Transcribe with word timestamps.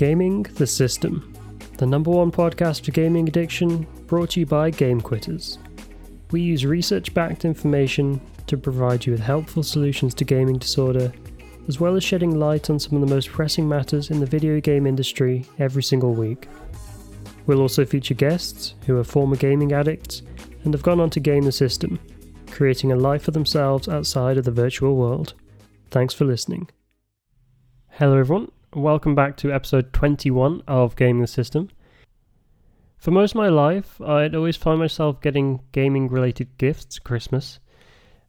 Gaming 0.00 0.44
the 0.54 0.66
System, 0.66 1.30
the 1.76 1.84
number 1.84 2.10
one 2.10 2.32
podcast 2.32 2.86
for 2.86 2.90
gaming 2.90 3.28
addiction, 3.28 3.86
brought 4.06 4.30
to 4.30 4.40
you 4.40 4.46
by 4.46 4.70
Game 4.70 4.98
Quitters. 4.98 5.58
We 6.30 6.40
use 6.40 6.64
research 6.64 7.12
backed 7.12 7.44
information 7.44 8.18
to 8.46 8.56
provide 8.56 9.04
you 9.04 9.12
with 9.12 9.20
helpful 9.20 9.62
solutions 9.62 10.14
to 10.14 10.24
gaming 10.24 10.56
disorder, 10.56 11.12
as 11.68 11.80
well 11.80 11.96
as 11.96 12.02
shedding 12.02 12.38
light 12.38 12.70
on 12.70 12.78
some 12.78 12.94
of 12.94 13.06
the 13.06 13.14
most 13.14 13.28
pressing 13.28 13.68
matters 13.68 14.10
in 14.10 14.20
the 14.20 14.24
video 14.24 14.58
game 14.58 14.86
industry 14.86 15.44
every 15.58 15.82
single 15.82 16.14
week. 16.14 16.48
We'll 17.46 17.60
also 17.60 17.84
feature 17.84 18.14
guests 18.14 18.76
who 18.86 18.96
are 18.96 19.04
former 19.04 19.36
gaming 19.36 19.72
addicts 19.72 20.22
and 20.64 20.72
have 20.72 20.82
gone 20.82 21.00
on 21.00 21.10
to 21.10 21.20
game 21.20 21.42
the 21.42 21.52
system, 21.52 22.00
creating 22.50 22.90
a 22.90 22.96
life 22.96 23.24
for 23.24 23.32
themselves 23.32 23.86
outside 23.86 24.38
of 24.38 24.46
the 24.46 24.50
virtual 24.50 24.96
world. 24.96 25.34
Thanks 25.90 26.14
for 26.14 26.24
listening. 26.24 26.70
Hello, 27.90 28.16
everyone. 28.16 28.50
Welcome 28.74 29.16
back 29.16 29.36
to 29.38 29.52
episode 29.52 29.92
21 29.92 30.62
of 30.68 30.94
Gaming 30.94 31.22
the 31.22 31.26
System. 31.26 31.70
For 32.98 33.10
most 33.10 33.32
of 33.32 33.38
my 33.38 33.48
life, 33.48 34.00
I'd 34.00 34.36
always 34.36 34.54
find 34.54 34.78
myself 34.78 35.20
getting 35.20 35.58
gaming 35.72 36.08
related 36.08 36.56
gifts 36.56 37.00
Christmas. 37.00 37.58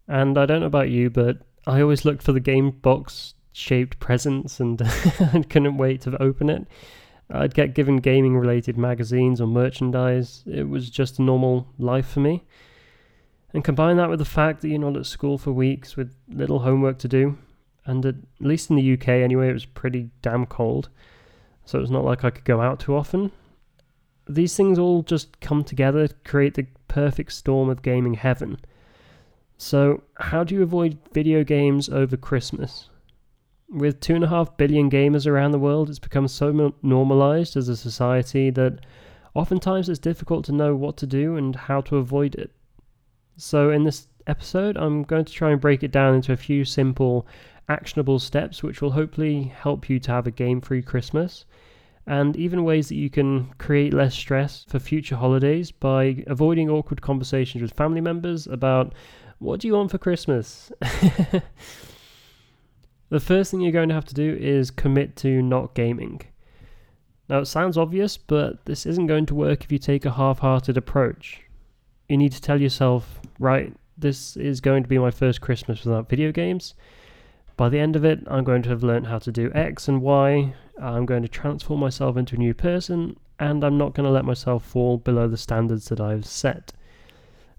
And 0.08 0.40
I 0.40 0.48
don't 0.48 0.62
know 0.62 0.66
about 0.66 0.90
you, 0.90 1.12
but 1.12 1.38
I 1.68 1.80
always 1.80 2.06
looked 2.06 2.24
for 2.24 2.32
the 2.32 2.40
game 2.40 2.72
box 2.72 3.36
shaped 3.52 4.00
presents 4.00 4.60
and 4.60 4.80
couldn't 5.48 5.78
wait 5.78 6.02
to 6.02 6.20
open 6.20 6.50
it. 6.50 6.66
I'd 7.30 7.54
get 7.54 7.76
given 7.76 7.98
gaming 7.98 8.36
related 8.36 8.80
magazines 8.80 9.42
or 9.42 9.46
merchandise. 9.46 10.44
It 10.48 10.68
was 10.68 10.90
just 10.90 11.20
a 11.20 11.22
normal 11.22 11.68
life 11.78 12.08
for 12.08 12.20
me. 12.20 12.46
And 13.54 13.64
combine 13.64 13.98
that 13.98 14.10
with 14.10 14.18
the 14.18 14.26
fact 14.26 14.62
that 14.62 14.70
you're 14.70 14.80
not 14.80 14.98
at 14.98 15.06
school 15.06 15.38
for 15.38 15.52
weeks 15.52 15.96
with 15.96 16.16
little 16.30 16.60
homework 16.60 16.98
to 16.98 17.08
do, 17.08 17.38
and 17.86 18.06
at 18.06 18.16
least 18.40 18.70
in 18.70 18.76
the 18.76 18.94
UK 18.94 19.10
anyway, 19.10 19.50
it 19.50 19.54
was 19.54 19.66
pretty 19.66 20.10
damn 20.22 20.46
cold, 20.46 20.90
so 21.66 21.78
it 21.78 21.82
was 21.82 21.92
not 21.92 22.06
like 22.06 22.24
I 22.24 22.30
could 22.30 22.46
go 22.46 22.62
out 22.62 22.80
too 22.80 22.96
often. 22.96 23.32
These 24.28 24.56
things 24.56 24.78
all 24.78 25.04
just 25.04 25.40
come 25.42 25.64
together 25.64 26.08
to 26.08 26.16
create 26.24 26.54
the 26.54 26.68
perfect 26.88 27.32
storm 27.34 27.70
of 27.70 27.82
gaming 27.82 28.14
heaven. 28.14 28.60
So, 29.58 30.04
how 30.16 30.44
do 30.44 30.56
you 30.56 30.64
avoid 30.64 30.98
video 31.14 31.44
games 31.44 31.88
over 31.88 32.18
Christmas? 32.18 32.90
With 33.70 34.00
two 34.00 34.16
and 34.16 34.24
a 34.24 34.28
half 34.28 34.58
billion 34.58 34.90
gamers 34.90 35.28
around 35.28 35.52
the 35.52 35.60
world, 35.60 35.90
it's 35.90 36.00
become 36.00 36.28
so 36.28 36.74
normalized 36.82 37.56
as 37.56 37.70
a 37.70 37.78
society 37.78 38.50
that 38.50 38.80
oftentimes 39.34 39.88
it's 39.88 40.00
difficult 40.00 40.46
to 40.46 40.52
know 40.52 40.76
what 40.76 40.98
to 40.98 41.08
do 41.08 41.36
and 41.36 41.56
how 41.56 41.82
to 41.82 41.98
avoid 41.98 42.36
it. 42.36 42.52
So, 43.38 43.70
in 43.70 43.84
this 43.84 44.08
episode, 44.28 44.78
I'm 44.78 45.04
going 45.04 45.26
to 45.26 45.34
try 45.34 45.52
and 45.52 45.62
break 45.62 45.84
it 45.84 45.92
down 45.92 46.16
into 46.16 46.34
a 46.34 46.38
few 46.38 46.66
simple, 46.66 47.28
actionable 47.70 48.20
steps 48.20 48.62
which 48.64 48.82
will 48.82 48.92
hopefully 48.92 49.44
help 49.44 49.90
you 49.90 50.00
to 50.00 50.12
have 50.12 50.28
a 50.28 50.32
game 50.32 50.62
free 50.62 50.82
Christmas 50.82 51.46
and 52.08 52.36
even 52.36 52.64
ways 52.64 52.90
that 52.90 52.96
you 52.96 53.10
can 53.10 53.54
create 53.58 53.94
less 53.94 54.16
stress 54.16 54.66
for 54.68 54.80
future 54.80 55.16
holidays 55.16 55.72
by 55.72 56.24
avoiding 56.28 56.70
awkward 56.70 57.02
conversations 57.02 57.62
with 57.62 57.74
family 57.74 58.02
members 58.02 58.48
about 58.48 58.94
what 59.40 59.60
do 59.60 59.68
you 59.68 59.74
want 59.74 59.92
for 59.92 59.98
Christmas? 59.98 60.72
the 63.10 63.20
first 63.20 63.52
thing 63.52 63.62
you're 63.62 63.72
going 63.72 63.90
to 63.90 63.96
have 63.96 64.06
to 64.06 64.14
do 64.14 64.38
is 64.40 64.72
commit 64.72 65.16
to 65.18 65.42
not 65.42 65.74
gaming. 65.74 66.22
Now, 67.30 67.40
it 67.40 67.46
sounds 67.46 67.78
obvious, 67.78 68.18
but 68.18 68.66
this 68.66 68.86
isn't 68.86 69.08
going 69.08 69.26
to 69.28 69.36
work 69.36 69.64
if 69.64 69.72
you 69.72 69.78
take 69.78 70.06
a 70.06 70.12
half 70.12 70.40
hearted 70.40 70.78
approach. 70.78 71.42
You 72.10 72.18
need 72.18 72.34
to 72.34 72.42
tell 72.42 72.60
yourself, 72.60 73.22
right, 73.40 73.74
this 73.98 74.36
is 74.36 74.60
going 74.60 74.84
to 74.84 74.90
be 74.90 74.98
my 74.98 75.12
first 75.12 75.40
Christmas 75.40 75.86
without 75.86 76.10
video 76.10 76.32
games. 76.32 76.74
By 77.62 77.70
the 77.70 77.78
end 77.78 77.96
of 77.96 78.04
it, 78.04 78.24
I'm 78.26 78.44
going 78.44 78.64
to 78.64 78.70
have 78.70 78.82
learned 78.82 79.06
how 79.06 79.20
to 79.20 79.32
do 79.32 79.52
X 79.54 79.88
and 79.88 80.02
Y. 80.02 80.56
I'm 80.82 81.06
going 81.06 81.22
to 81.22 81.28
transform 81.28 81.80
myself 81.80 82.18
into 82.18 82.36
a 82.36 82.40
new 82.40 82.56
person, 82.56 83.20
and 83.38 83.64
I'm 83.64 83.78
not 83.78 83.94
going 83.94 84.06
to 84.06 84.12
let 84.12 84.26
myself 84.26 84.66
fall 84.66 84.98
below 84.98 85.28
the 85.28 85.38
standards 85.38 85.86
that 85.90 86.02
I've 86.02 86.26
set. 86.26 86.74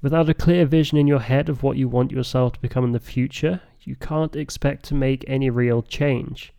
Without 0.02 0.28
a 0.28 0.34
clear 0.34 0.66
vision 0.66 0.98
in 0.98 1.06
your 1.06 1.20
head 1.20 1.48
of 1.48 1.62
what 1.62 1.76
you 1.76 1.88
want 1.88 2.10
yourself 2.10 2.54
to 2.54 2.60
become 2.60 2.82
in 2.82 2.90
the 2.90 2.98
future, 2.98 3.60
you 3.82 3.94
can't 3.94 4.34
expect 4.34 4.84
to 4.86 4.96
make 4.96 5.24
any 5.28 5.50
real 5.50 5.82
change. 5.82 6.52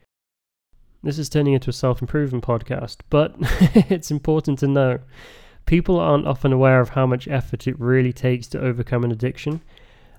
This 1.04 1.20
is 1.20 1.28
turning 1.28 1.52
into 1.52 1.70
a 1.70 1.74
self 1.74 2.02
improvement 2.02 2.46
podcast, 2.46 3.00
but 3.10 3.36
it's 3.92 4.10
important 4.10 4.60
to 4.60 4.68
know. 4.68 5.00
People 5.66 6.00
aren't 6.00 6.28
often 6.28 6.54
aware 6.54 6.80
of 6.80 6.92
how 6.92 7.06
much 7.06 7.28
effort 7.28 7.68
it 7.68 7.78
really 7.78 8.14
takes 8.14 8.48
to 8.48 8.62
overcome 8.62 9.04
an 9.04 9.12
addiction, 9.12 9.60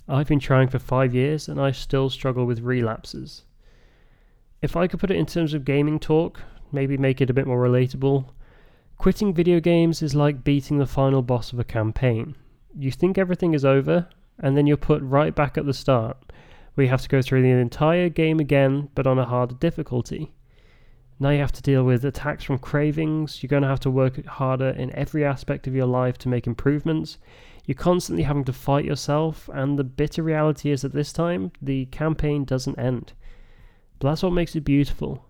I've 0.08 0.28
been 0.28 0.40
trying 0.40 0.68
for 0.68 0.78
five 0.78 1.14
years 1.14 1.48
and 1.48 1.60
I 1.60 1.70
still 1.70 2.10
struggle 2.10 2.44
with 2.44 2.60
relapses. 2.60 3.44
If 4.60 4.76
I 4.76 4.86
could 4.86 5.00
put 5.00 5.10
it 5.10 5.16
in 5.16 5.26
terms 5.26 5.54
of 5.54 5.64
gaming 5.64 5.98
talk, 5.98 6.42
maybe 6.72 6.96
make 6.96 7.20
it 7.20 7.30
a 7.30 7.34
bit 7.34 7.46
more 7.46 7.62
relatable, 7.62 8.26
quitting 8.98 9.32
video 9.32 9.60
games 9.60 10.02
is 10.02 10.14
like 10.14 10.44
beating 10.44 10.78
the 10.78 10.86
final 10.86 11.22
boss 11.22 11.52
of 11.52 11.58
a 11.58 11.64
campaign. 11.64 12.36
You 12.76 12.90
think 12.90 13.16
everything 13.16 13.54
is 13.54 13.64
over, 13.64 14.08
and 14.38 14.56
then 14.56 14.66
you're 14.66 14.76
put 14.76 15.02
right 15.02 15.34
back 15.34 15.56
at 15.56 15.64
the 15.64 15.72
start, 15.72 16.16
you 16.76 16.88
have 16.88 17.02
to 17.02 17.08
go 17.08 17.22
through 17.22 17.42
the 17.42 17.48
entire 17.48 18.08
game 18.08 18.40
again, 18.40 18.88
but 18.94 19.06
on 19.06 19.18
a 19.18 19.24
harder 19.24 19.54
difficulty. 19.54 20.32
Now 21.20 21.30
you 21.30 21.38
have 21.38 21.52
to 21.52 21.62
deal 21.62 21.84
with 21.84 22.04
attacks 22.04 22.44
from 22.44 22.58
cravings, 22.58 23.42
you're 23.42 23.48
going 23.48 23.62
to 23.62 23.68
have 23.68 23.80
to 23.80 23.90
work 23.90 24.24
harder 24.26 24.70
in 24.70 24.90
every 24.92 25.24
aspect 25.24 25.66
of 25.66 25.74
your 25.74 25.86
life 25.86 26.18
to 26.18 26.28
make 26.28 26.46
improvements, 26.46 27.18
you're 27.66 27.74
constantly 27.74 28.24
having 28.24 28.44
to 28.44 28.52
fight 28.52 28.84
yourself, 28.84 29.48
and 29.52 29.78
the 29.78 29.84
bitter 29.84 30.22
reality 30.22 30.70
is 30.70 30.82
that 30.82 30.92
this 30.92 31.12
time, 31.12 31.52
the 31.62 31.86
campaign 31.86 32.44
doesn't 32.44 32.78
end. 32.78 33.14
But 33.98 34.10
that's 34.10 34.22
what 34.22 34.32
makes 34.32 34.54
it 34.54 34.60
beautiful. 34.60 35.24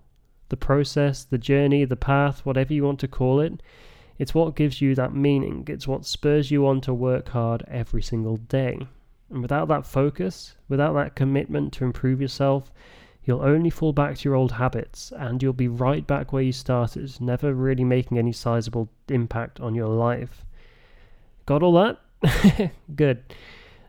The 0.48 0.56
process, 0.56 1.24
the 1.24 1.38
journey, 1.38 1.84
the 1.84 1.96
path, 1.96 2.44
whatever 2.44 2.74
you 2.74 2.84
want 2.84 3.00
to 3.00 3.08
call 3.08 3.40
it, 3.40 3.62
it's 4.18 4.34
what 4.34 4.56
gives 4.56 4.80
you 4.80 4.94
that 4.94 5.14
meaning. 5.14 5.64
It's 5.68 5.88
what 5.88 6.04
spurs 6.06 6.50
you 6.50 6.66
on 6.66 6.80
to 6.82 6.94
work 6.94 7.28
hard 7.28 7.64
every 7.68 8.02
single 8.02 8.36
day. 8.36 8.86
And 9.30 9.42
without 9.42 9.68
that 9.68 9.86
focus, 9.86 10.56
without 10.68 10.92
that 10.94 11.16
commitment 11.16 11.72
to 11.74 11.84
improve 11.84 12.20
yourself, 12.20 12.72
you'll 13.24 13.42
only 13.42 13.70
fall 13.70 13.92
back 13.92 14.16
to 14.16 14.28
your 14.28 14.36
old 14.36 14.52
habits 14.52 15.12
and 15.16 15.42
you'll 15.42 15.52
be 15.52 15.68
right 15.68 16.06
back 16.06 16.32
where 16.32 16.42
you 16.42 16.52
started, 16.52 17.20
never 17.20 17.54
really 17.54 17.84
making 17.84 18.18
any 18.18 18.32
sizable 18.32 18.88
impact 19.08 19.60
on 19.60 19.74
your 19.74 19.88
life. 19.88 20.44
Got 21.46 21.62
all 21.62 21.72
that? 21.74 21.98
Good. 22.96 23.22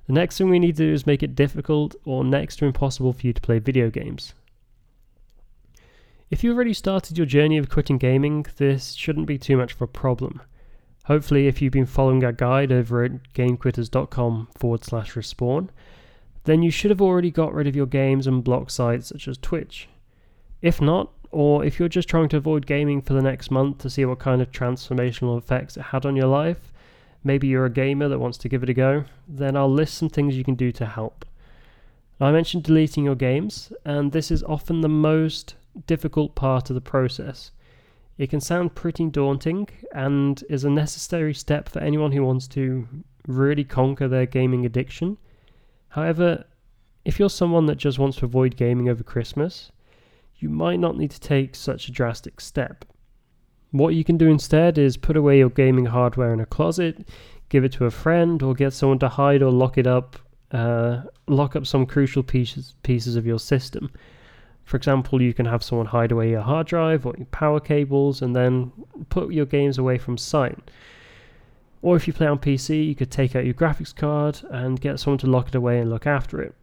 The 0.08 0.14
next 0.14 0.38
thing 0.38 0.50
we 0.50 0.60
need 0.60 0.78
to 0.78 0.86
do 0.86 0.94
is 0.94 1.08
make 1.08 1.24
it 1.24 1.36
difficult 1.36 1.96
or 2.06 2.24
next 2.24 2.58
to 2.58 2.66
impossible 2.66 3.14
for 3.14 3.26
you 3.26 3.34
to 3.34 3.42
play 3.42 3.60
video 3.60 3.90
games. 3.90 4.34
If 6.30 6.44
you've 6.44 6.56
already 6.56 6.74
started 6.74 7.18
your 7.18 7.28
journey 7.28 7.58
of 7.58 7.70
quitting 7.70 7.98
gaming, 7.98 8.46
this 8.58 8.94
shouldn't 8.94 9.28
be 9.28 9.38
too 9.38 9.58
much 9.58 9.74
of 9.74 9.82
a 9.82 9.88
problem. 9.88 10.42
Hopefully, 11.06 11.48
if 11.48 11.62
you've 11.62 11.74
been 11.74 11.86
following 11.86 12.24
our 12.24 12.32
guide 12.32 12.72
over 12.72 13.04
at 13.04 13.34
gamequitters.com 13.34 14.48
forward 14.58 14.84
slash 14.84 15.14
respawn, 15.14 15.70
then 16.46 16.64
you 16.64 16.72
should 16.72 16.90
have 16.90 17.02
already 17.02 17.30
got 17.30 17.54
rid 17.54 17.68
of 17.68 17.76
your 17.76 17.86
games 17.86 18.26
and 18.26 18.44
block 18.44 18.72
sites 18.72 19.10
such 19.10 19.28
as 19.28 19.38
Twitch. 19.38 19.88
If 20.62 20.82
not, 20.82 21.12
or 21.32 21.64
if 21.64 21.80
you're 21.80 21.90
just 21.90 22.10
trying 22.10 22.30
to 22.30 22.38
avoid 22.38 22.66
gaming 22.66 23.02
for 23.02 23.14
the 23.14 23.22
next 23.22 23.52
month 23.52 23.80
to 23.80 23.90
see 23.90 24.06
what 24.06 24.20
kind 24.20 24.42
of 24.42 24.52
transformational 24.52 25.38
effects 25.38 25.78
it 25.78 25.84
had 25.84 26.06
on 26.06 26.16
your 26.16 26.28
life, 26.28 26.72
maybe 27.26 27.48
you're 27.48 27.66
a 27.66 27.70
gamer 27.70 28.08
that 28.08 28.20
wants 28.20 28.38
to 28.38 28.50
give 28.50 28.64
it 28.64 28.70
a 28.70 28.74
go, 28.74 29.04
then 29.28 29.58
I'll 29.58 29.72
list 29.72 29.96
some 29.96 30.10
things 30.10 30.38
you 30.38 30.44
can 30.44 30.56
do 30.56 30.72
to 30.74 30.86
help. 30.86 31.26
I 32.22 32.32
mentioned 32.32 32.64
deleting 32.64 33.04
your 33.04 33.16
games, 33.16 33.74
and 33.84 34.14
this 34.14 34.32
is 34.32 34.44
often 34.44 34.80
the 34.80 34.88
most 34.88 35.56
difficult 35.88 36.36
part 36.36 36.70
of 36.70 36.76
the 36.76 36.82
process. 36.82 37.52
It 38.18 38.30
can 38.30 38.40
sound 38.40 38.76
pretty 38.76 39.08
daunting 39.08 39.68
and 39.92 40.42
is 40.50 40.64
a 40.64 40.70
necessary 40.70 41.34
step 41.34 41.68
for 41.68 41.80
anyone 41.80 42.14
who 42.14 42.24
wants 42.24 42.48
to 42.50 42.88
really 43.28 43.66
conquer 43.66 44.08
their 44.08 44.26
gaming 44.26 44.66
addiction. 44.66 45.18
However, 45.90 46.46
if 47.04 47.20
you're 47.20 47.30
someone 47.30 47.66
that 47.66 47.76
just 47.76 48.00
wants 48.00 48.18
to 48.18 48.26
avoid 48.26 48.56
gaming 48.56 48.88
over 48.88 49.04
Christmas, 49.04 49.72
you 50.38 50.50
might 50.50 50.80
not 50.80 50.98
need 50.98 51.12
to 51.12 51.20
take 51.20 51.56
such 51.56 51.88
a 51.88 51.92
drastic 51.92 52.40
step. 52.40 52.86
What 53.76 53.94
you 53.94 54.06
can 54.06 54.16
do 54.16 54.30
instead 54.30 54.78
is 54.78 54.96
put 54.96 55.18
away 55.18 55.40
your 55.40 55.50
gaming 55.50 55.88
hardware 55.88 56.32
in 56.32 56.40
a 56.40 56.46
closet, 56.46 57.06
give 57.50 57.66
it 57.66 57.74
to 57.74 57.84
a 57.84 57.92
friend, 57.92 58.42
or 58.42 58.54
get 58.54 58.72
someone 58.72 59.00
to 59.00 59.10
hide 59.10 59.42
or 59.42 59.52
lock 59.52 59.78
it 59.78 59.86
up, 59.86 60.18
uh, 60.52 61.02
lock 61.28 61.58
up 61.58 61.68
some 61.68 61.86
crucial 61.86 62.24
pieces 62.24 62.76
pieces 62.84 63.18
of 63.18 63.26
your 63.26 63.38
system. 63.38 63.92
For 64.64 64.78
example, 64.78 65.22
you 65.22 65.34
can 65.34 65.46
have 65.46 65.62
someone 65.62 65.88
hide 65.88 66.14
away 66.14 66.30
your 66.30 66.44
hard 66.44 66.68
drive 66.68 67.06
or 67.06 67.16
your 67.18 67.26
power 67.26 67.60
cables, 67.60 68.22
and 68.22 68.34
then 68.34 68.72
put 69.10 69.34
your 69.34 69.46
games 69.46 69.78
away 69.78 69.98
from 69.98 70.18
sight. 70.18 70.58
Or 71.82 71.98
if 71.98 72.08
you 72.08 72.14
play 72.14 72.28
on 72.28 72.40
PC, 72.40 72.88
you 72.88 72.96
could 72.96 73.12
take 73.12 73.36
out 73.36 73.44
your 73.44 73.56
graphics 73.56 73.94
card 73.94 74.40
and 74.52 74.80
get 74.80 75.02
someone 75.02 75.18
to 75.18 75.28
lock 75.28 75.50
it 75.50 75.56
away 75.56 75.80
and 75.80 75.90
look 75.90 76.08
after 76.08 76.42
it. 76.42 76.56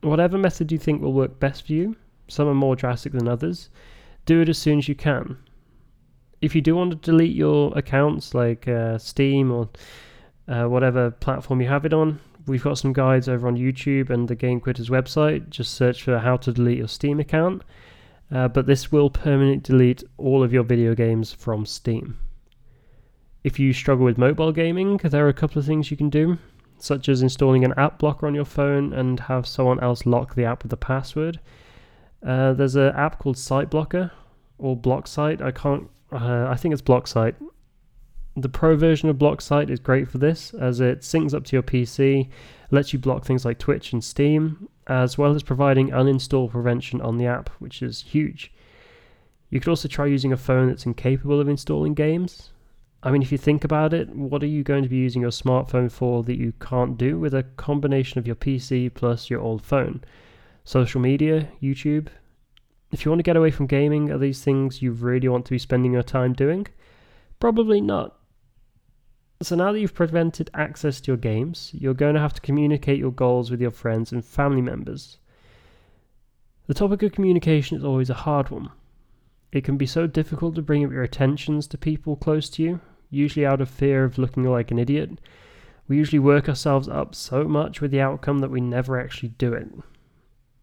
Whatever 0.00 0.38
method 0.38 0.72
you 0.72 0.78
think 0.78 1.02
will 1.02 1.12
work 1.12 1.38
best 1.38 1.66
for 1.66 1.74
you, 1.74 1.94
some 2.26 2.48
are 2.48 2.54
more 2.54 2.74
drastic 2.74 3.12
than 3.12 3.28
others, 3.28 3.68
do 4.24 4.40
it 4.40 4.48
as 4.48 4.56
soon 4.56 4.78
as 4.78 4.88
you 4.88 4.94
can 4.94 5.36
if 6.40 6.54
you 6.54 6.60
do 6.60 6.76
want 6.76 6.90
to 6.90 6.96
delete 6.96 7.34
your 7.34 7.76
accounts 7.76 8.34
like 8.34 8.68
uh, 8.68 8.98
Steam 8.98 9.50
or 9.50 9.68
uh, 10.48 10.64
whatever 10.64 11.10
platform 11.10 11.60
you 11.60 11.68
have 11.68 11.84
it 11.84 11.92
on, 11.92 12.20
we've 12.46 12.62
got 12.62 12.78
some 12.78 12.92
guides 12.92 13.28
over 13.28 13.48
on 13.48 13.56
YouTube 13.56 14.10
and 14.10 14.28
the 14.28 14.34
Game 14.34 14.60
Quitters 14.60 14.90
website. 14.90 15.48
Just 15.50 15.74
search 15.74 16.02
for 16.02 16.18
how 16.18 16.36
to 16.36 16.52
delete 16.52 16.78
your 16.78 16.88
Steam 16.88 17.20
account. 17.20 17.62
uh, 18.30 18.48
but 18.48 18.66
this 18.66 18.90
will 18.90 19.10
permanently 19.10 19.60
delete 19.60 20.04
all 20.16 20.42
of 20.42 20.52
your 20.52 20.64
video 20.64 20.94
games 20.94 21.32
from 21.32 21.64
Steam. 21.64 22.18
If 23.44 23.58
you 23.58 23.72
struggle 23.72 24.04
with 24.04 24.18
mobile 24.18 24.52
gaming, 24.52 24.96
there 24.98 25.24
are 25.24 25.28
a 25.28 25.34
couple 25.34 25.60
of 25.60 25.66
things 25.66 25.90
you 25.90 25.96
can 25.96 26.10
do, 26.10 26.38
such 26.78 27.08
as 27.08 27.22
installing 27.22 27.64
an 27.64 27.74
app 27.76 27.98
blocker 27.98 28.26
on 28.26 28.34
your 28.34 28.44
phone 28.44 28.92
and 28.92 29.20
have 29.20 29.46
someone 29.46 29.80
else 29.80 30.04
lock 30.04 30.34
the 30.34 30.44
app 30.44 30.64
with 30.64 30.72
a 30.72 30.76
password. 30.76 31.38
Uh, 32.26 32.52
there's 32.54 32.74
an 32.74 32.94
app 32.96 33.20
called 33.20 33.38
Site 33.38 33.70
Blocker 33.70 34.10
or 34.58 34.76
BlockSite. 34.76 35.40
I 35.40 35.52
can't. 35.52 35.88
Uh, 36.12 36.46
I 36.48 36.56
think 36.56 36.72
it's 36.72 36.82
BlockSite. 36.82 37.34
The 38.36 38.48
pro 38.48 38.76
version 38.76 39.08
of 39.08 39.16
BlockSite 39.16 39.70
is 39.70 39.80
great 39.80 40.08
for 40.08 40.18
this, 40.18 40.52
as 40.52 40.80
it 40.80 41.00
syncs 41.00 41.32
up 41.32 41.44
to 41.44 41.56
your 41.56 41.62
PC, 41.62 42.28
lets 42.70 42.92
you 42.92 42.98
block 42.98 43.24
things 43.24 43.44
like 43.44 43.58
Twitch 43.58 43.92
and 43.92 44.04
Steam, 44.04 44.68
as 44.86 45.16
well 45.16 45.34
as 45.34 45.42
providing 45.42 45.88
uninstall 45.90 46.50
prevention 46.50 47.00
on 47.00 47.16
the 47.16 47.26
app, 47.26 47.48
which 47.60 47.82
is 47.82 48.02
huge. 48.02 48.52
You 49.48 49.58
could 49.58 49.70
also 49.70 49.88
try 49.88 50.06
using 50.06 50.32
a 50.32 50.36
phone 50.36 50.68
that's 50.68 50.86
incapable 50.86 51.40
of 51.40 51.48
installing 51.48 51.94
games. 51.94 52.50
I 53.02 53.10
mean, 53.10 53.22
if 53.22 53.30
you 53.30 53.38
think 53.38 53.64
about 53.64 53.94
it, 53.94 54.08
what 54.10 54.42
are 54.42 54.48
you 54.48 54.62
going 54.62 54.82
to 54.82 54.88
be 54.88 54.96
using 54.96 55.22
your 55.22 55.30
smartphone 55.30 55.90
for 55.90 56.22
that 56.24 56.36
you 56.36 56.52
can't 56.60 56.98
do 56.98 57.18
with 57.18 57.34
a 57.34 57.44
combination 57.56 58.18
of 58.18 58.26
your 58.26 58.36
PC 58.36 58.92
plus 58.92 59.30
your 59.30 59.40
old 59.40 59.62
phone? 59.62 60.02
Social 60.64 61.00
media, 61.00 61.48
YouTube? 61.62 62.08
If 62.96 63.04
you 63.04 63.10
want 63.10 63.18
to 63.18 63.24
get 63.24 63.36
away 63.36 63.50
from 63.50 63.66
gaming, 63.66 64.10
are 64.10 64.16
these 64.16 64.42
things 64.42 64.80
you 64.80 64.90
really 64.90 65.28
want 65.28 65.44
to 65.44 65.50
be 65.50 65.58
spending 65.58 65.92
your 65.92 66.02
time 66.02 66.32
doing? 66.32 66.66
Probably 67.38 67.78
not. 67.78 68.16
So 69.42 69.54
now 69.54 69.70
that 69.70 69.80
you've 69.80 69.92
prevented 69.92 70.48
access 70.54 71.02
to 71.02 71.08
your 71.08 71.18
games, 71.18 71.72
you're 71.74 71.92
going 71.92 72.14
to 72.14 72.22
have 72.22 72.32
to 72.32 72.40
communicate 72.40 72.98
your 72.98 73.12
goals 73.12 73.50
with 73.50 73.60
your 73.60 73.70
friends 73.70 74.12
and 74.12 74.24
family 74.24 74.62
members. 74.62 75.18
The 76.68 76.72
topic 76.72 77.02
of 77.02 77.12
communication 77.12 77.76
is 77.76 77.84
always 77.84 78.08
a 78.08 78.14
hard 78.24 78.48
one. 78.48 78.70
It 79.52 79.62
can 79.62 79.76
be 79.76 79.84
so 79.84 80.06
difficult 80.06 80.54
to 80.54 80.62
bring 80.62 80.82
up 80.82 80.90
your 80.90 81.02
attentions 81.02 81.66
to 81.66 81.76
people 81.76 82.16
close 82.16 82.48
to 82.48 82.62
you, 82.62 82.80
usually 83.10 83.44
out 83.44 83.60
of 83.60 83.68
fear 83.68 84.04
of 84.04 84.16
looking 84.16 84.44
like 84.44 84.70
an 84.70 84.78
idiot. 84.78 85.20
We 85.86 85.98
usually 85.98 86.18
work 86.18 86.48
ourselves 86.48 86.88
up 86.88 87.14
so 87.14 87.44
much 87.44 87.82
with 87.82 87.90
the 87.90 88.00
outcome 88.00 88.38
that 88.38 88.50
we 88.50 88.62
never 88.62 88.98
actually 88.98 89.34
do 89.36 89.52
it. 89.52 89.68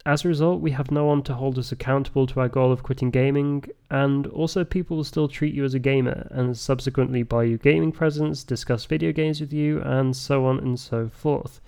As 0.05 0.25
a 0.25 0.27
result, 0.27 0.59
we 0.59 0.71
have 0.71 0.91
no 0.91 1.05
one 1.05 1.23
to 1.23 1.33
hold 1.33 1.57
us 1.57 1.71
accountable 1.71 2.27
to 2.27 2.41
our 2.41 2.49
goal 2.49 2.73
of 2.73 2.83
quitting 2.83 3.09
gaming, 3.09 3.63
and 3.89 4.27
also 4.27 4.65
people 4.65 4.97
will 4.97 5.05
still 5.05 5.29
treat 5.29 5.53
you 5.53 5.63
as 5.63 5.73
a 5.73 5.79
gamer 5.79 6.27
and 6.29 6.57
subsequently 6.57 7.23
buy 7.23 7.43
you 7.43 7.57
gaming 7.57 7.93
presents, 7.93 8.43
discuss 8.43 8.83
video 8.83 9.13
games 9.13 9.39
with 9.39 9.53
you, 9.53 9.81
and 9.81 10.13
so 10.13 10.45
on 10.45 10.59
and 10.59 10.77
so 10.77 11.07
forth. 11.07 11.61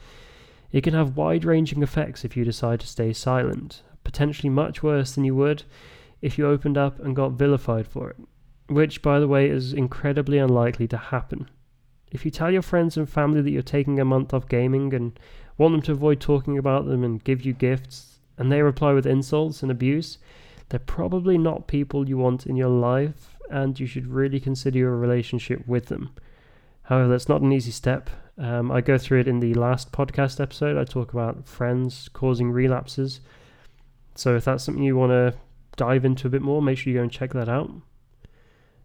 It 0.73 0.81
can 0.81 0.93
have 0.93 1.15
wide 1.15 1.45
ranging 1.45 1.81
effects 1.81 2.25
if 2.25 2.35
you 2.35 2.43
decide 2.43 2.81
to 2.81 2.87
stay 2.87 3.13
silent, 3.13 3.83
potentially 4.03 4.49
much 4.49 4.83
worse 4.83 5.13
than 5.15 5.23
you 5.23 5.33
would 5.35 5.63
if 6.21 6.37
you 6.37 6.45
opened 6.45 6.77
up 6.77 6.99
and 6.99 7.15
got 7.15 7.33
vilified 7.33 7.87
for 7.87 8.09
it, 8.09 8.17
which, 8.67 9.01
by 9.01 9.21
the 9.21 9.29
way, 9.29 9.47
is 9.47 9.71
incredibly 9.71 10.39
unlikely 10.39 10.89
to 10.89 10.97
happen. 10.97 11.49
If 12.11 12.25
you 12.25 12.31
tell 12.31 12.51
your 12.51 12.61
friends 12.61 12.97
and 12.97 13.09
family 13.09 13.41
that 13.41 13.51
you're 13.51 13.61
taking 13.61 13.97
a 13.97 14.03
month 14.03 14.33
off 14.33 14.49
gaming 14.49 14.93
and 14.93 15.17
want 15.57 15.71
them 15.71 15.81
to 15.83 15.93
avoid 15.93 16.19
talking 16.19 16.57
about 16.57 16.85
them 16.85 17.01
and 17.01 17.23
give 17.23 17.45
you 17.45 17.53
gifts, 17.53 18.14
and 18.37 18.51
they 18.51 18.61
reply 18.61 18.93
with 18.93 19.05
insults 19.05 19.61
and 19.61 19.71
abuse, 19.71 20.17
they're 20.69 20.79
probably 20.79 21.37
not 21.37 21.67
people 21.67 22.09
you 22.09 22.17
want 22.17 22.45
in 22.45 22.55
your 22.55 22.69
life, 22.69 23.37
and 23.49 23.79
you 23.79 23.85
should 23.85 24.07
really 24.07 24.39
consider 24.39 24.79
your 24.79 24.97
relationship 24.97 25.67
with 25.67 25.87
them. 25.87 26.11
However, 26.83 27.07
that's 27.07 27.29
not 27.29 27.41
an 27.41 27.51
easy 27.51 27.71
step. 27.71 28.09
Um, 28.37 28.71
I 28.71 28.81
go 28.81 28.97
through 28.97 29.21
it 29.21 29.27
in 29.27 29.39
the 29.39 29.53
last 29.53 29.91
podcast 29.91 30.39
episode. 30.39 30.77
I 30.77 30.83
talk 30.83 31.13
about 31.13 31.47
friends 31.47 32.09
causing 32.13 32.51
relapses. 32.51 33.21
So 34.15 34.35
if 34.35 34.45
that's 34.45 34.63
something 34.63 34.83
you 34.83 34.95
want 34.95 35.11
to 35.11 35.37
dive 35.77 36.05
into 36.05 36.27
a 36.27 36.29
bit 36.29 36.41
more, 36.41 36.61
make 36.61 36.77
sure 36.77 36.91
you 36.91 36.99
go 36.99 37.03
and 37.03 37.11
check 37.11 37.33
that 37.33 37.49
out. 37.49 37.71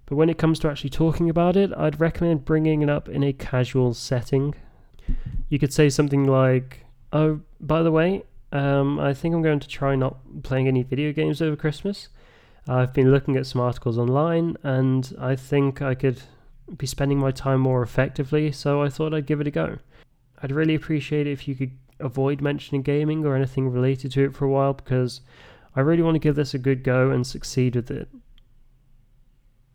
But 0.06 0.16
when 0.16 0.30
it 0.30 0.38
comes 0.38 0.58
to 0.60 0.68
actually 0.68 0.90
talking 0.90 1.30
about 1.30 1.56
it, 1.56 1.72
I'd 1.76 2.00
recommend 2.00 2.44
bringing 2.44 2.82
it 2.82 2.90
up 2.90 3.08
in 3.08 3.22
a 3.22 3.32
casual 3.32 3.94
setting. 3.94 4.54
You 5.48 5.58
could 5.58 5.72
say 5.72 5.88
something 5.88 6.24
like, 6.24 6.84
Oh, 7.12 7.40
by 7.60 7.82
the 7.82 7.92
way, 7.92 8.24
um, 8.52 8.98
I 8.98 9.14
think 9.14 9.34
I'm 9.34 9.42
going 9.42 9.60
to 9.60 9.68
try 9.68 9.94
not 9.94 10.42
playing 10.42 10.68
any 10.68 10.82
video 10.82 11.12
games 11.12 11.40
over 11.40 11.56
Christmas. 11.56 12.08
I've 12.68 12.92
been 12.92 13.10
looking 13.10 13.36
at 13.36 13.46
some 13.46 13.60
articles 13.60 13.98
online 13.98 14.56
and 14.62 15.14
I 15.18 15.36
think 15.36 15.80
I 15.82 15.94
could 15.94 16.22
be 16.76 16.86
spending 16.86 17.18
my 17.18 17.30
time 17.30 17.60
more 17.60 17.82
effectively, 17.82 18.52
so 18.52 18.82
I 18.82 18.88
thought 18.88 19.14
I'd 19.14 19.26
give 19.26 19.40
it 19.40 19.46
a 19.46 19.50
go. 19.50 19.78
I'd 20.42 20.52
really 20.52 20.74
appreciate 20.74 21.26
it 21.26 21.32
if 21.32 21.46
you 21.46 21.54
could 21.54 21.72
avoid 21.98 22.40
mentioning 22.40 22.82
gaming 22.82 23.24
or 23.24 23.36
anything 23.36 23.70
related 23.70 24.12
to 24.12 24.24
it 24.24 24.34
for 24.34 24.46
a 24.46 24.50
while 24.50 24.72
because 24.72 25.20
I 25.76 25.80
really 25.80 26.02
want 26.02 26.16
to 26.16 26.20
give 26.20 26.36
this 26.36 26.54
a 26.54 26.58
good 26.58 26.82
go 26.82 27.10
and 27.10 27.26
succeed 27.26 27.76
with 27.76 27.90
it. 27.90 28.08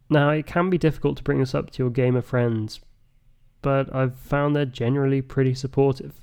Now, 0.10 0.30
it 0.30 0.46
can 0.46 0.70
be 0.70 0.78
difficult 0.78 1.18
to 1.18 1.24
bring 1.24 1.40
this 1.40 1.56
up 1.56 1.72
to 1.72 1.84
your 1.84 1.90
gamer 1.90 2.22
friends, 2.22 2.80
but 3.62 3.94
I've 3.94 4.18
found 4.20 4.56
they're 4.56 4.66
generally 4.66 5.22
pretty 5.22 5.54
supportive 5.54 6.22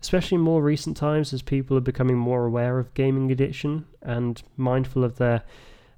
especially 0.00 0.36
in 0.36 0.40
more 0.40 0.62
recent 0.62 0.96
times 0.96 1.32
as 1.32 1.42
people 1.42 1.76
are 1.76 1.80
becoming 1.80 2.16
more 2.16 2.44
aware 2.46 2.78
of 2.78 2.94
gaming 2.94 3.30
addiction 3.32 3.84
and 4.02 4.42
mindful 4.56 5.04
of 5.04 5.16
their 5.16 5.42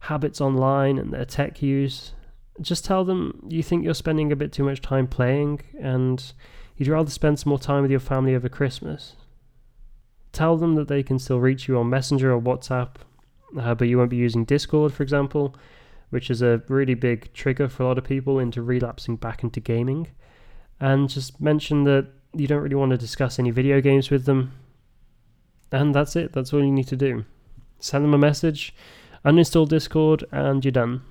habits 0.01 0.41
online 0.41 0.99
and 0.99 1.13
their 1.13 1.25
tech 1.25 1.61
use. 1.63 2.13
Just 2.61 2.85
tell 2.85 3.05
them 3.05 3.47
you 3.49 3.63
think 3.63 3.85
you're 3.85 3.95
spending 3.95 4.33
a 4.33 4.37
bit 4.37 4.53
too 4.53 4.65
much 4.65 4.81
time 4.81 5.07
playing 5.07 5.61
and 5.79 6.33
you'd 6.77 6.89
rather 6.89 7.11
spend 7.11 7.39
some 7.39 7.51
more 7.51 7.59
time 7.59 7.83
with 7.83 7.91
your 7.91 8.01
family 8.01 8.35
over 8.35 8.49
Christmas. 8.49 9.17
Tell 10.33 10.57
them 10.57 10.77
that 10.77 10.89
they 10.89 11.03
can 11.03 11.19
still 11.19 11.41
reach 11.41 11.69
you 11.69 11.77
on 11.79 11.91
Messenger 11.91 12.33
or 12.33 12.41
WhatsApp, 12.41 12.97
uh, 13.59 13.75
but 13.75 13.89
you 13.89 13.99
won't 13.99 14.11
be 14.11 14.17
using 14.17 14.45
Discord, 14.45 14.93
for 14.93 15.03
example, 15.03 15.55
which 16.09 16.31
is 16.31 16.41
a 16.41 16.63
really 16.69 16.95
big 16.95 17.33
trigger 17.35 17.69
for 17.69 17.83
a 17.83 17.87
lot 17.87 17.99
of 17.99 18.05
people 18.05 18.39
into 18.39 18.63
relapsing 18.63 19.17
back 19.17 19.43
into 19.43 19.61
gaming. 19.61 20.09
And 20.79 21.09
just 21.09 21.41
mention 21.41 21.85
that 21.85 22.09
you 22.35 22.47
don't 22.47 22.63
really 22.63 22.75
want 22.75 22.91
to 22.91 22.99
discuss 22.99 23.39
any 23.39 23.51
video 23.51 23.81
games 23.81 24.11
with 24.11 24.25
them. 24.25 24.53
And 25.73 25.95
that's 25.95 26.17
it. 26.17 26.33
That's 26.33 26.53
all 26.53 26.65
you 26.65 26.73
need 26.73 26.89
to 26.89 26.97
do. 26.97 27.25
Send 27.79 28.05
them 28.05 28.15
a 28.15 28.19
message, 28.19 28.75
uninstall 29.25 29.69
Discord, 29.69 30.25
and 30.33 30.65
you're 30.65 30.73
done. 30.73 31.03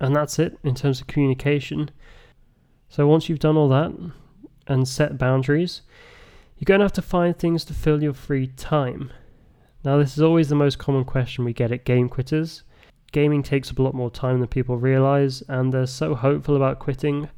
And 0.00 0.14
that's 0.14 0.38
it 0.38 0.58
in 0.62 0.74
terms 0.74 1.00
of 1.00 1.06
communication. 1.06 1.90
So 2.88 3.06
once 3.06 3.28
you've 3.28 3.38
done 3.38 3.56
all 3.56 3.68
that 3.68 3.92
and 4.66 4.86
set 4.86 5.18
boundaries, 5.18 5.82
you're 6.56 6.66
going 6.66 6.80
to 6.80 6.84
have 6.84 6.92
to 6.92 7.02
find 7.02 7.38
things 7.38 7.64
to 7.66 7.74
fill 7.74 8.02
your 8.02 8.14
free 8.14 8.48
time. 8.48 9.12
Now, 9.84 9.96
this 9.98 10.16
is 10.16 10.22
always 10.22 10.48
the 10.48 10.54
most 10.54 10.78
common 10.78 11.04
question 11.04 11.44
we 11.44 11.52
get 11.52 11.72
at 11.72 11.84
game 11.84 12.08
quitters. 12.08 12.64
Gaming 13.12 13.42
takes 13.42 13.70
up 13.70 13.78
a 13.78 13.82
lot 13.82 13.94
more 13.94 14.10
time 14.10 14.40
than 14.40 14.48
people 14.48 14.76
realize, 14.76 15.42
and 15.48 15.72
they're 15.72 15.86
so 15.86 16.14
hopeful 16.14 16.56
about 16.56 16.78
quitting, 16.78 17.28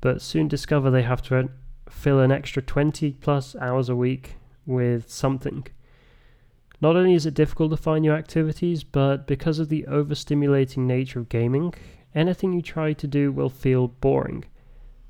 but 0.00 0.22
soon 0.22 0.48
discover 0.48 0.90
they 0.90 1.02
have 1.02 1.22
to 1.22 1.48
fill 1.90 2.20
an 2.20 2.32
extra 2.32 2.62
20 2.62 3.12
plus 3.12 3.56
hours 3.56 3.88
a 3.88 3.96
week 3.96 4.36
with 4.66 5.10
something. 5.10 5.66
Not 6.80 6.96
only 6.96 7.14
is 7.14 7.26
it 7.26 7.34
difficult 7.34 7.70
to 7.72 7.76
find 7.76 8.02
new 8.02 8.12
activities, 8.12 8.84
but 8.84 9.26
because 9.26 9.58
of 9.58 9.68
the 9.68 9.84
overstimulating 9.88 10.78
nature 10.78 11.18
of 11.18 11.28
gaming, 11.28 11.74
anything 12.14 12.52
you 12.52 12.62
try 12.62 12.92
to 12.92 13.06
do 13.06 13.32
will 13.32 13.48
feel 13.48 13.88
boring. 13.88 14.44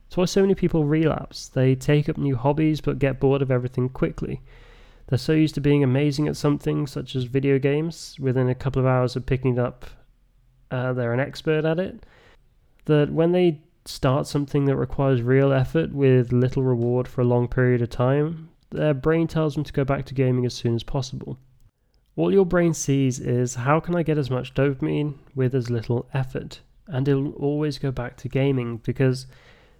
That's 0.08 0.16
why 0.16 0.24
so 0.24 0.40
many 0.40 0.54
people 0.54 0.84
relapse. 0.84 1.48
They 1.48 1.74
take 1.74 2.08
up 2.08 2.16
new 2.16 2.36
hobbies 2.36 2.80
but 2.80 2.98
get 2.98 3.20
bored 3.20 3.42
of 3.42 3.50
everything 3.50 3.90
quickly. 3.90 4.40
They're 5.08 5.18
so 5.18 5.32
used 5.32 5.54
to 5.56 5.60
being 5.60 5.84
amazing 5.84 6.28
at 6.28 6.36
something, 6.36 6.86
such 6.86 7.14
as 7.14 7.24
video 7.24 7.58
games, 7.58 8.16
within 8.18 8.48
a 8.48 8.54
couple 8.54 8.80
of 8.80 8.86
hours 8.86 9.16
of 9.16 9.26
picking 9.26 9.54
it 9.54 9.58
up, 9.58 9.86
uh, 10.70 10.92
they're 10.92 11.14
an 11.14 11.20
expert 11.20 11.64
at 11.64 11.78
it, 11.78 12.04
that 12.84 13.10
when 13.10 13.32
they 13.32 13.60
start 13.88 14.26
something 14.26 14.66
that 14.66 14.76
requires 14.76 15.22
real 15.22 15.50
effort 15.50 15.92
with 15.92 16.30
little 16.30 16.62
reward 16.62 17.08
for 17.08 17.22
a 17.22 17.24
long 17.24 17.48
period 17.48 17.80
of 17.80 17.88
time, 17.88 18.50
their 18.70 18.92
brain 18.92 19.26
tells 19.26 19.54
them 19.54 19.64
to 19.64 19.72
go 19.72 19.82
back 19.82 20.04
to 20.04 20.14
gaming 20.14 20.44
as 20.44 20.52
soon 20.52 20.74
as 20.74 20.82
possible. 20.82 21.38
All 22.14 22.32
your 22.32 22.44
brain 22.44 22.74
sees 22.74 23.18
is 23.18 23.54
how 23.54 23.80
can 23.80 23.96
I 23.96 24.02
get 24.02 24.18
as 24.18 24.30
much 24.30 24.52
dopamine 24.52 25.14
with 25.34 25.54
as 25.54 25.70
little 25.70 26.06
effort? 26.12 26.60
And 26.86 27.08
it'll 27.08 27.32
always 27.32 27.78
go 27.78 27.90
back 27.90 28.16
to 28.18 28.28
gaming 28.28 28.78
because, 28.78 29.26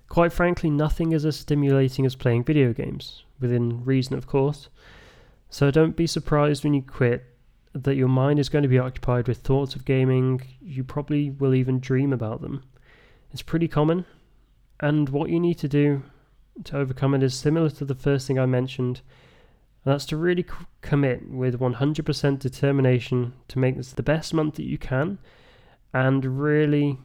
quite 0.08 0.32
frankly, 0.32 0.70
nothing 0.70 1.12
is 1.12 1.26
as 1.26 1.36
stimulating 1.36 2.06
as 2.06 2.16
playing 2.16 2.44
video 2.44 2.72
games, 2.72 3.24
within 3.40 3.84
reason, 3.84 4.16
of 4.16 4.26
course. 4.26 4.68
So 5.50 5.70
don't 5.70 5.96
be 5.96 6.06
surprised 6.06 6.64
when 6.64 6.74
you 6.74 6.82
quit 6.82 7.24
that 7.74 7.96
your 7.96 8.08
mind 8.08 8.38
is 8.38 8.48
going 8.48 8.62
to 8.62 8.68
be 8.68 8.78
occupied 8.78 9.28
with 9.28 9.38
thoughts 9.38 9.74
of 9.74 9.84
gaming, 9.84 10.40
you 10.60 10.82
probably 10.82 11.30
will 11.30 11.54
even 11.54 11.80
dream 11.80 12.12
about 12.12 12.40
them. 12.40 12.62
It's 13.32 13.42
pretty 13.42 13.68
common, 13.68 14.04
and 14.80 15.08
what 15.10 15.30
you 15.30 15.38
need 15.38 15.58
to 15.58 15.68
do 15.68 16.02
to 16.64 16.78
overcome 16.78 17.14
it 17.14 17.22
is 17.22 17.34
similar 17.34 17.70
to 17.70 17.84
the 17.84 17.94
first 17.94 18.26
thing 18.26 18.38
I 18.38 18.46
mentioned, 18.46 19.02
and 19.84 19.92
that's 19.92 20.06
to 20.06 20.16
really 20.16 20.42
c- 20.42 20.66
commit 20.80 21.30
with 21.30 21.58
100% 21.58 22.38
determination 22.38 23.34
to 23.48 23.58
make 23.58 23.76
this 23.76 23.92
the 23.92 24.02
best 24.02 24.34
month 24.34 24.54
that 24.54 24.64
you 24.64 24.78
can 24.78 25.18
and 25.92 26.40
really 26.40 26.98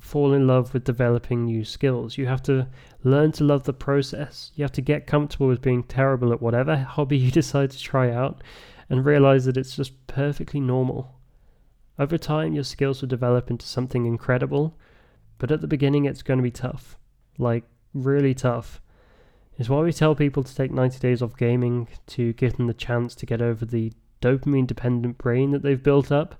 fall 0.00 0.32
in 0.32 0.46
love 0.46 0.72
with 0.72 0.84
developing 0.84 1.44
new 1.44 1.64
skills. 1.64 2.18
You 2.18 2.26
have 2.26 2.42
to 2.44 2.68
learn 3.04 3.32
to 3.32 3.44
love 3.44 3.64
the 3.64 3.72
process. 3.72 4.50
You 4.54 4.64
have 4.64 4.72
to 4.72 4.80
get 4.80 5.06
comfortable 5.06 5.48
with 5.48 5.62
being 5.62 5.82
terrible 5.84 6.32
at 6.32 6.42
whatever 6.42 6.76
hobby 6.96 7.18
you 7.18 7.30
decide 7.30 7.70
to 7.70 7.78
try 7.78 8.10
out 8.10 8.42
and 8.88 9.04
realize 9.04 9.44
that 9.44 9.56
it's 9.56 9.76
just 9.76 10.06
perfectly 10.06 10.60
normal. 10.60 11.14
Over 11.98 12.18
time, 12.18 12.52
your 12.52 12.64
skills 12.64 13.00
will 13.00 13.08
develop 13.08 13.50
into 13.50 13.66
something 13.66 14.06
incredible, 14.06 14.76
but 15.42 15.50
at 15.50 15.60
the 15.60 15.66
beginning, 15.66 16.04
it's 16.04 16.22
going 16.22 16.38
to 16.38 16.42
be 16.42 16.52
tough. 16.52 16.96
Like, 17.36 17.64
really 17.92 18.32
tough. 18.32 18.80
It's 19.58 19.68
why 19.68 19.80
we 19.80 19.92
tell 19.92 20.14
people 20.14 20.44
to 20.44 20.54
take 20.54 20.70
90 20.70 21.00
days 21.00 21.20
off 21.20 21.36
gaming 21.36 21.88
to 22.06 22.32
give 22.34 22.56
them 22.56 22.68
the 22.68 22.72
chance 22.72 23.16
to 23.16 23.26
get 23.26 23.42
over 23.42 23.64
the 23.64 23.92
dopamine 24.20 24.68
dependent 24.68 25.18
brain 25.18 25.50
that 25.50 25.64
they've 25.64 25.82
built 25.82 26.12
up 26.12 26.36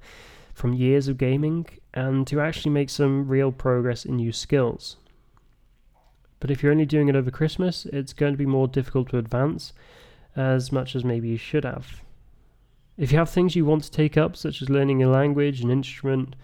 from 0.55 0.73
years 0.73 1.09
of 1.09 1.19
gaming 1.19 1.67
and 1.93 2.29
to 2.29 2.41
actually 2.41 2.71
make 2.71 2.89
some 2.89 3.27
real 3.27 3.51
progress 3.51 4.05
in 4.05 4.19
new 4.19 4.31
skills. 4.31 4.99
But 6.39 6.53
if 6.53 6.63
you're 6.63 6.71
only 6.71 6.87
doing 6.87 7.09
it 7.09 7.17
over 7.17 7.33
Christmas, 7.33 7.87
it's 7.87 8.13
going 8.13 8.35
to 8.35 8.39
be 8.39 8.47
more 8.47 8.69
difficult 8.69 9.09
to 9.09 9.19
advance 9.19 9.73
as 10.37 10.71
much 10.71 10.95
as 10.95 11.05
maybe 11.05 11.29
you 11.29 11.39
should 11.39 11.65
have. 11.65 12.03
If 12.97 13.11
you 13.11 13.19
have 13.19 13.31
things 13.31 13.57
you 13.57 13.65
want 13.65 13.83
to 13.83 13.91
take 13.91 14.17
up, 14.17 14.37
such 14.37 14.63
as 14.63 14.71
learning 14.71 15.03
a 15.03 15.11
language, 15.11 15.61
an 15.61 15.73
instrument, 15.73 16.37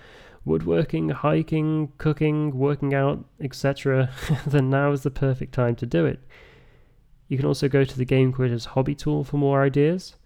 woodworking, 0.48 1.10
hiking, 1.10 1.92
cooking, 1.98 2.58
working 2.58 2.94
out, 2.94 3.24
etc., 3.40 4.10
then 4.46 4.70
now 4.70 4.90
is 4.90 5.02
the 5.02 5.10
perfect 5.10 5.52
time 5.52 5.76
to 5.76 5.86
do 5.86 6.04
it. 6.06 6.20
You 7.28 7.36
can 7.36 7.46
also 7.46 7.68
go 7.68 7.84
to 7.84 7.96
the 7.96 8.04
Game 8.04 8.32
Quitters 8.32 8.64
hobby 8.64 8.94
tool 8.94 9.22
for 9.22 9.36
more 9.36 9.62
ideas. 9.62 10.16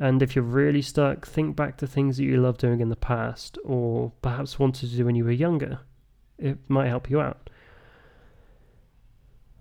And 0.00 0.22
if 0.22 0.34
you're 0.34 0.44
really 0.44 0.82
stuck, 0.82 1.26
think 1.26 1.54
back 1.54 1.76
to 1.78 1.86
things 1.86 2.16
that 2.16 2.24
you 2.24 2.40
loved 2.40 2.60
doing 2.60 2.80
in 2.80 2.88
the 2.88 2.96
past, 2.96 3.58
or 3.64 4.10
perhaps 4.22 4.58
wanted 4.58 4.90
to 4.90 4.96
do 4.96 5.04
when 5.04 5.14
you 5.14 5.24
were 5.24 5.30
younger. 5.30 5.80
It 6.38 6.58
might 6.68 6.88
help 6.88 7.10
you 7.10 7.20
out. 7.20 7.50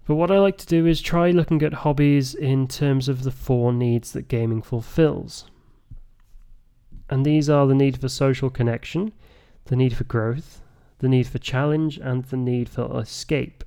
But 0.05 0.15
what 0.15 0.31
I 0.31 0.39
like 0.39 0.57
to 0.57 0.65
do 0.65 0.85
is 0.85 1.01
try 1.01 1.31
looking 1.31 1.61
at 1.63 1.73
hobbies 1.73 2.33
in 2.33 2.67
terms 2.67 3.07
of 3.07 3.23
the 3.23 3.31
four 3.31 3.71
needs 3.71 4.11
that 4.13 4.27
gaming 4.27 4.61
fulfills. 4.61 5.45
And 7.09 7.25
these 7.25 7.49
are 7.49 7.67
the 7.67 7.75
need 7.75 8.01
for 8.01 8.09
social 8.09 8.49
connection, 8.49 9.13
the 9.65 9.75
need 9.75 9.95
for 9.95 10.03
growth, 10.03 10.61
the 10.99 11.09
need 11.09 11.27
for 11.27 11.39
challenge, 11.39 11.97
and 11.97 12.23
the 12.25 12.37
need 12.37 12.69
for 12.69 12.99
escape. 12.99 13.63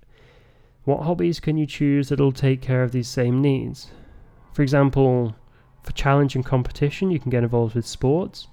What 0.85 1.03
hobbies 1.03 1.41
can 1.41 1.57
you 1.57 1.67
choose 1.67 2.09
that'll 2.09 2.33
take 2.33 2.61
care 2.63 2.83
of 2.83 2.93
these 2.93 3.09
same 3.09 3.41
needs? 3.41 3.89
For 4.53 4.63
example, 4.63 5.35
for 5.83 5.93
challenge 5.93 6.35
and 6.35 6.45
competition, 6.45 7.11
you 7.11 7.19
can 7.19 7.31
get 7.31 7.43
involved 7.43 7.75
with 7.75 7.87
sports. 7.87 8.49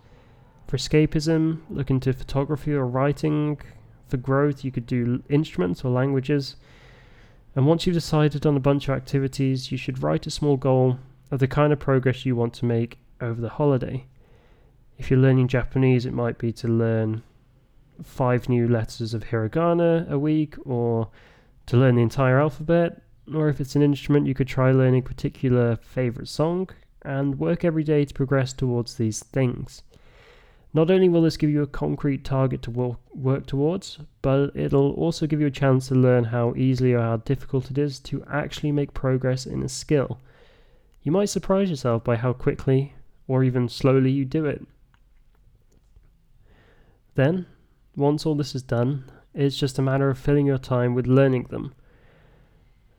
For 0.67 0.77
escapism, 0.77 1.62
look 1.69 1.89
into 1.89 2.13
photography 2.13 2.73
or 2.73 2.88
writing. 2.88 3.59
For 4.07 4.17
growth, 4.17 4.63
you 4.63 4.71
could 4.71 4.85
do 4.85 5.23
instruments 5.29 5.83
or 5.83 5.91
languages. 5.91 6.55
And 7.55 7.67
once 7.67 7.85
you've 7.85 7.93
decided 7.93 8.45
on 8.45 8.57
a 8.57 8.59
bunch 8.59 8.88
of 8.88 8.95
activities, 8.95 9.71
you 9.71 9.77
should 9.77 10.01
write 10.01 10.25
a 10.25 10.31
small 10.31 10.57
goal 10.57 10.97
of 11.31 11.39
the 11.39 11.47
kind 11.47 11.71
of 11.71 11.79
progress 11.79 12.25
you 12.25 12.35
want 12.35 12.53
to 12.55 12.65
make 12.65 12.97
over 13.21 13.39
the 13.39 13.50
holiday. 13.50 14.05
If 14.97 15.09
you're 15.09 15.19
learning 15.19 15.47
Japanese, 15.47 16.05
it 16.05 16.13
might 16.13 16.38
be 16.38 16.51
to 16.53 16.67
learn 16.67 17.23
five 18.03 18.50
new 18.50 18.67
letters 18.67 19.13
of 19.13 19.25
hiragana 19.25 20.10
a 20.10 20.19
week, 20.19 20.55
or 20.65 21.10
to 21.65 21.77
learn 21.77 21.95
the 21.95 22.01
entire 22.01 22.39
alphabet. 22.39 23.01
Or 23.33 23.48
if 23.50 23.62
it's 23.62 23.75
an 23.75 23.81
instrument, 23.81 24.27
you 24.27 24.33
could 24.33 24.48
try 24.48 24.72
learning 24.72 25.00
a 25.00 25.10
particular 25.10 25.77
favorite 25.77 26.27
song 26.27 26.69
and 27.03 27.39
work 27.39 27.63
every 27.63 27.83
day 27.83 28.05
to 28.05 28.13
progress 28.13 28.53
towards 28.53 28.95
these 28.95 29.24
things. 29.24 29.81
Not 30.74 30.89
only 30.89 31.07
will 31.07 31.22
this 31.22 31.38
give 31.38 31.51
you 31.51 31.62
a 31.62 31.67
concrete 31.67 32.24
target 32.24 32.63
to 32.63 32.98
work 33.13 33.45
towards, 33.45 34.00
but 34.24 34.55
it'll 34.55 34.93
also 34.93 35.27
give 35.27 35.39
you 35.39 35.45
a 35.48 35.51
chance 35.51 35.88
to 35.88 35.95
learn 35.95 36.24
how 36.24 36.53
easily 36.55 36.93
or 36.93 37.01
how 37.01 37.17
difficult 37.17 37.69
it 37.69 37.77
is 37.77 38.00
to 38.00 38.25
actually 38.29 38.72
make 38.72 38.93
progress 38.93 39.45
in 39.45 39.62
a 39.62 39.69
skill. 39.69 40.19
You 41.03 41.12
might 41.12 41.29
surprise 41.29 41.69
yourself 41.69 42.03
by 42.03 42.15
how 42.15 42.33
quickly 42.33 42.95
or 43.27 43.43
even 43.43 43.69
slowly 43.69 44.10
you 44.10 44.25
do 44.25 44.45
it. 44.45 44.65
Then, 47.15 47.45
once 47.95 48.25
all 48.25 48.35
this 48.35 48.55
is 48.55 48.63
done, 48.63 49.05
it's 49.33 49.57
just 49.57 49.79
a 49.79 49.81
matter 49.81 50.09
of 50.09 50.17
filling 50.17 50.45
your 50.45 50.57
time 50.57 50.93
with 50.93 51.07
learning 51.07 51.47
them. 51.50 51.73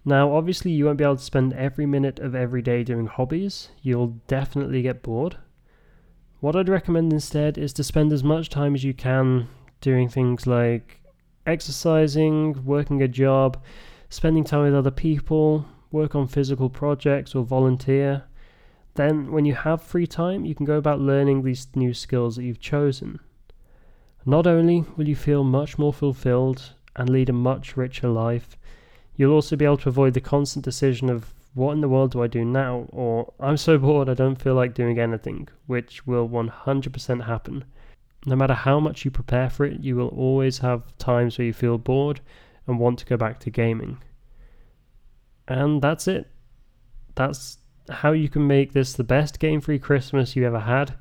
Now, 0.04 0.34
obviously, 0.34 0.70
you 0.70 0.84
won't 0.84 0.98
be 0.98 1.04
able 1.04 1.16
to 1.16 1.22
spend 1.22 1.54
every 1.54 1.86
minute 1.86 2.18
of 2.18 2.34
every 2.34 2.60
day 2.60 2.84
doing 2.84 3.06
hobbies. 3.06 3.70
You'll 3.82 4.18
definitely 4.26 4.82
get 4.82 5.02
bored. 5.02 5.38
What 6.40 6.54
I'd 6.54 6.68
recommend 6.68 7.12
instead 7.12 7.56
is 7.56 7.72
to 7.74 7.84
spend 7.84 8.12
as 8.12 8.22
much 8.22 8.50
time 8.50 8.74
as 8.74 8.84
you 8.84 8.92
can 8.92 9.48
doing 9.80 10.08
things 10.08 10.46
like 10.46 11.00
exercising, 11.46 12.64
working 12.64 13.02
a 13.02 13.08
job, 13.08 13.62
spending 14.10 14.44
time 14.44 14.64
with 14.64 14.74
other 14.74 14.90
people, 14.90 15.64
work 15.90 16.14
on 16.14 16.28
physical 16.28 16.68
projects, 16.68 17.34
or 17.34 17.44
volunteer. 17.44 18.24
Then, 18.94 19.32
when 19.32 19.46
you 19.46 19.54
have 19.54 19.82
free 19.82 20.06
time, 20.06 20.44
you 20.44 20.54
can 20.54 20.66
go 20.66 20.76
about 20.76 21.00
learning 21.00 21.42
these 21.42 21.66
new 21.74 21.94
skills 21.94 22.36
that 22.36 22.44
you've 22.44 22.60
chosen. 22.60 23.20
Not 24.26 24.46
only 24.46 24.84
will 24.96 25.08
you 25.08 25.16
feel 25.16 25.44
much 25.44 25.78
more 25.78 25.92
fulfilled 25.92 26.72
and 26.96 27.10
lead 27.10 27.28
a 27.28 27.32
much 27.32 27.76
richer 27.76 28.08
life, 28.08 28.56
you'll 29.16 29.34
also 29.34 29.56
be 29.56 29.64
able 29.64 29.76
to 29.78 29.88
avoid 29.88 30.14
the 30.14 30.20
constant 30.20 30.64
decision 30.64 31.10
of 31.10 31.34
what 31.54 31.72
in 31.72 31.80
the 31.80 31.88
world 31.88 32.12
do 32.12 32.22
I 32.22 32.26
do 32.26 32.44
now? 32.44 32.86
Or 32.90 33.32
I'm 33.38 33.56
so 33.56 33.78
bored 33.78 34.08
I 34.08 34.14
don't 34.14 34.40
feel 34.40 34.54
like 34.54 34.74
doing 34.74 34.98
anything, 34.98 35.48
which 35.66 36.06
will 36.06 36.28
100% 36.28 37.24
happen. 37.26 37.64
No 38.26 38.34
matter 38.34 38.54
how 38.54 38.80
much 38.80 39.04
you 39.04 39.10
prepare 39.10 39.50
for 39.50 39.66
it, 39.66 39.80
you 39.80 39.96
will 39.96 40.08
always 40.08 40.58
have 40.58 40.96
times 40.98 41.38
where 41.38 41.46
you 41.46 41.52
feel 41.52 41.78
bored 41.78 42.20
and 42.66 42.78
want 42.78 42.98
to 43.00 43.06
go 43.06 43.16
back 43.16 43.38
to 43.40 43.50
gaming. 43.50 43.98
And 45.46 45.82
that's 45.82 46.08
it. 46.08 46.26
That's 47.14 47.58
how 47.90 48.12
you 48.12 48.28
can 48.28 48.46
make 48.46 48.72
this 48.72 48.94
the 48.94 49.04
best 49.04 49.38
game 49.38 49.60
free 49.60 49.78
Christmas 49.78 50.34
you 50.34 50.46
ever 50.46 50.60
had. 50.60 50.94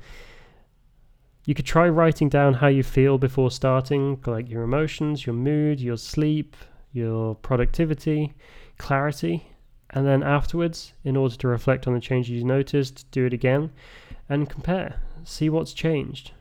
You 1.46 1.54
could 1.54 1.66
try 1.66 1.90
writing 1.90 2.30
down 2.30 2.56
how 2.56 2.68
you 2.68 2.84
feel 2.84 3.18
before 3.18 3.52
starting, 3.52 4.22
like 4.26 4.50
your 4.50 4.64
emotions, 4.64 5.26
your 5.26 5.36
mood, 5.36 5.82
your 5.82 5.98
sleep, 5.98 6.56
your 6.94 7.36
productivity, 7.36 8.34
clarity, 8.78 9.48
and 9.90 10.08
then 10.08 10.24
afterwards, 10.24 10.94
in 11.04 11.18
order 11.18 11.36
to 11.36 11.48
reflect 11.48 11.86
on 11.86 11.94
the 11.94 12.00
changes 12.00 12.32
you 12.32 12.44
noticed, 12.44 13.10
do 13.12 13.26
it 13.26 13.34
again 13.34 13.72
and 14.30 14.50
compare. 14.50 15.02
See 15.24 15.50
what's 15.50 15.74
changed. 15.74 16.32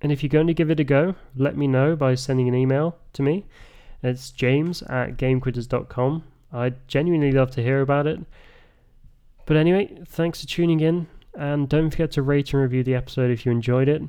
And 0.00 0.12
if 0.12 0.22
you're 0.22 0.28
going 0.28 0.46
to 0.46 0.54
give 0.54 0.70
it 0.70 0.78
a 0.80 0.84
go, 0.84 1.14
let 1.34 1.56
me 1.56 1.66
know 1.66 1.96
by 1.96 2.14
sending 2.14 2.48
an 2.48 2.54
email 2.54 2.98
to 3.14 3.22
me. 3.22 3.46
It's 4.02 4.30
james 4.30 4.82
at 4.82 5.16
gamequitters.com. 5.16 6.24
I'd 6.52 6.86
genuinely 6.86 7.32
love 7.32 7.50
to 7.52 7.62
hear 7.62 7.80
about 7.80 8.06
it. 8.06 8.20
But 9.46 9.56
anyway, 9.56 9.98
thanks 10.06 10.42
for 10.42 10.46
tuning 10.46 10.80
in, 10.80 11.06
and 11.36 11.68
don't 11.68 11.90
forget 11.90 12.12
to 12.12 12.22
rate 12.22 12.52
and 12.52 12.62
review 12.62 12.82
the 12.82 12.94
episode 12.94 13.30
if 13.30 13.44
you 13.44 13.52
enjoyed 13.52 13.88
it. 13.88 14.02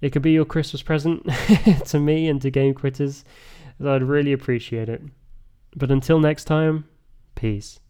It 0.00 0.10
could 0.10 0.22
be 0.22 0.32
your 0.32 0.44
Christmas 0.44 0.82
present 0.82 1.26
to 1.86 1.98
me 1.98 2.28
and 2.28 2.40
to 2.42 2.50
Game 2.50 2.74
Quitters, 2.74 3.24
I'd 3.84 4.02
really 4.02 4.32
appreciate 4.32 4.88
it. 4.88 5.02
But 5.76 5.90
until 5.90 6.20
next 6.20 6.44
time, 6.44 6.84
Peace. 7.34 7.80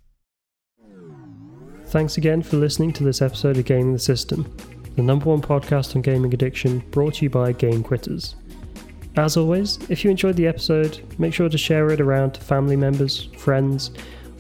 Thanks 1.86 2.16
again 2.16 2.42
for 2.42 2.56
listening 2.56 2.92
to 2.94 3.04
this 3.04 3.22
episode 3.22 3.56
of 3.56 3.66
Gaming 3.66 3.92
the 3.92 3.98
System, 3.98 4.56
the 4.96 5.02
number 5.02 5.26
one 5.26 5.42
podcast 5.42 5.94
on 5.94 6.02
gaming 6.02 6.32
addiction 6.32 6.78
brought 6.90 7.14
to 7.14 7.24
you 7.24 7.30
by 7.30 7.52
Game 7.52 7.82
Quitters. 7.82 8.36
As 9.16 9.36
always, 9.36 9.78
if 9.90 10.04
you 10.04 10.10
enjoyed 10.10 10.34
the 10.36 10.46
episode, 10.46 11.00
make 11.18 11.34
sure 11.34 11.48
to 11.48 11.58
share 11.58 11.90
it 11.90 12.00
around 12.00 12.32
to 12.32 12.40
family 12.40 12.74
members, 12.74 13.24
friends, 13.36 13.92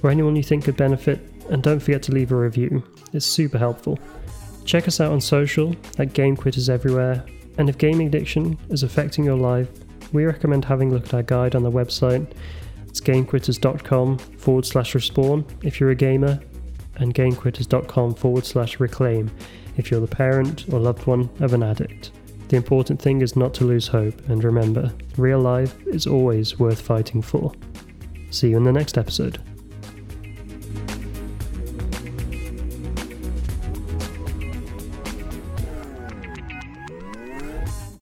or 0.02 0.10
anyone 0.10 0.34
you 0.34 0.42
think 0.42 0.64
could 0.64 0.76
benefit, 0.76 1.20
and 1.48 1.62
don't 1.62 1.80
forget 1.80 2.02
to 2.04 2.12
leave 2.12 2.32
a 2.32 2.36
review. 2.36 2.82
It's 3.12 3.26
super 3.26 3.58
helpful. 3.58 3.98
Check 4.64 4.88
us 4.88 5.00
out 5.00 5.12
on 5.12 5.20
social 5.20 5.74
at 5.98 6.12
Game 6.12 6.36
Quitters 6.36 6.68
everywhere, 6.68 7.24
and 7.58 7.68
if 7.68 7.78
gaming 7.78 8.06
addiction 8.06 8.58
is 8.70 8.82
affecting 8.82 9.24
your 9.24 9.36
life, 9.36 9.68
we 10.12 10.24
recommend 10.24 10.64
having 10.64 10.90
a 10.90 10.94
look 10.94 11.06
at 11.06 11.14
our 11.14 11.22
guide 11.22 11.54
on 11.54 11.62
the 11.62 11.70
website 11.70 12.32
it's 12.94 13.00
gamequitters.com 13.00 14.18
forward 14.18 14.64
slash 14.64 14.94
respawn 14.94 15.44
if 15.64 15.80
you're 15.80 15.90
a 15.90 15.96
gamer, 15.96 16.38
and 16.94 17.12
gamequitters.com 17.12 18.14
forward 18.14 18.46
slash 18.46 18.78
reclaim 18.78 19.32
if 19.76 19.90
you're 19.90 20.00
the 20.00 20.06
parent 20.06 20.72
or 20.72 20.78
loved 20.78 21.04
one 21.08 21.28
of 21.40 21.54
an 21.54 21.64
addict. 21.64 22.12
The 22.50 22.56
important 22.56 23.02
thing 23.02 23.20
is 23.20 23.34
not 23.34 23.52
to 23.54 23.64
lose 23.64 23.88
hope, 23.88 24.28
and 24.28 24.44
remember, 24.44 24.94
real 25.16 25.40
life 25.40 25.74
is 25.88 26.06
always 26.06 26.56
worth 26.60 26.80
fighting 26.80 27.20
for. 27.20 27.52
See 28.30 28.50
you 28.50 28.58
in 28.58 28.62
the 28.62 28.70
next 28.70 28.96
episode. 28.96 29.40